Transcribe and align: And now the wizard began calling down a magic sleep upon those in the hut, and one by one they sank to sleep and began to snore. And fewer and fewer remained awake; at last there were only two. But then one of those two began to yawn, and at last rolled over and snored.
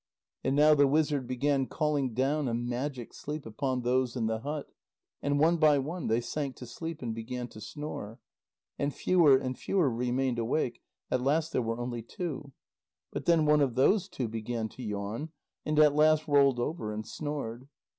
And 0.43 0.55
now 0.55 0.73
the 0.73 0.87
wizard 0.87 1.27
began 1.27 1.67
calling 1.67 2.15
down 2.15 2.47
a 2.47 2.55
magic 2.55 3.13
sleep 3.13 3.45
upon 3.45 3.83
those 3.83 4.15
in 4.15 4.25
the 4.25 4.39
hut, 4.39 4.67
and 5.21 5.39
one 5.39 5.57
by 5.57 5.77
one 5.77 6.07
they 6.07 6.21
sank 6.21 6.55
to 6.55 6.65
sleep 6.65 7.03
and 7.03 7.13
began 7.13 7.47
to 7.49 7.61
snore. 7.61 8.17
And 8.79 8.91
fewer 8.95 9.37
and 9.37 9.55
fewer 9.55 9.91
remained 9.91 10.39
awake; 10.39 10.81
at 11.11 11.21
last 11.21 11.51
there 11.53 11.61
were 11.61 11.79
only 11.79 12.01
two. 12.01 12.51
But 13.11 13.25
then 13.25 13.45
one 13.45 13.61
of 13.61 13.75
those 13.75 14.09
two 14.09 14.27
began 14.27 14.69
to 14.69 14.81
yawn, 14.81 15.29
and 15.67 15.77
at 15.77 15.93
last 15.93 16.27
rolled 16.27 16.59
over 16.59 16.91
and 16.91 17.05
snored. 17.07 17.67